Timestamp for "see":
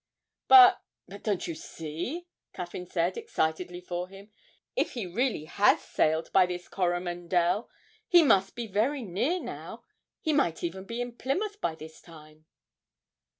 1.53-2.25